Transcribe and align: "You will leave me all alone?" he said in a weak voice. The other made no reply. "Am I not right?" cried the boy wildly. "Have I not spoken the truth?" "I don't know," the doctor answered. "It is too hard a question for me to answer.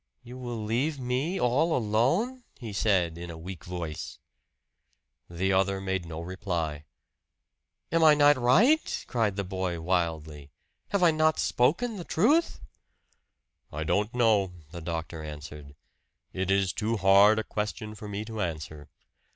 "You 0.23 0.35
will 0.39 0.57
leave 0.63 0.99
me 0.99 1.39
all 1.39 1.77
alone?" 1.77 2.43
he 2.57 2.73
said 2.73 3.19
in 3.19 3.29
a 3.29 3.37
weak 3.37 3.63
voice. 3.63 4.17
The 5.29 5.53
other 5.53 5.79
made 5.79 6.07
no 6.07 6.21
reply. 6.21 6.85
"Am 7.91 8.03
I 8.03 8.15
not 8.15 8.35
right?" 8.35 9.03
cried 9.07 9.35
the 9.35 9.43
boy 9.43 9.79
wildly. 9.79 10.49
"Have 10.89 11.03
I 11.03 11.11
not 11.11 11.37
spoken 11.37 11.97
the 11.97 12.03
truth?" 12.03 12.61
"I 13.71 13.83
don't 13.83 14.11
know," 14.15 14.53
the 14.71 14.81
doctor 14.81 15.21
answered. 15.21 15.75
"It 16.33 16.49
is 16.49 16.73
too 16.73 16.97
hard 16.97 17.37
a 17.37 17.43
question 17.43 17.93
for 17.93 18.07
me 18.07 18.25
to 18.25 18.41
answer. 18.41 18.89